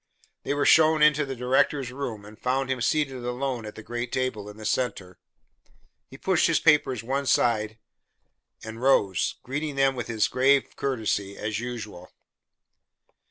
[0.41, 4.11] They were shown into the director's room, and found him seated alone at the great
[4.11, 5.19] table in the center.
[6.07, 7.77] He pushed his papers one side
[8.63, 12.09] and rose, greeting them with his grave courtesy, as usual.